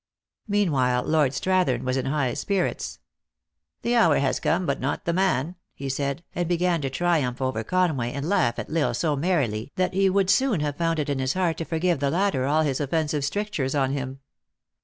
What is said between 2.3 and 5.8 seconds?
spirits. "The hour has come, but not the man!"